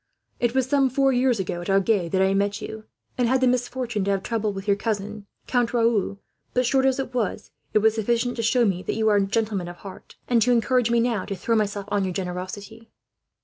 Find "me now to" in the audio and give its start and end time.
10.89-11.35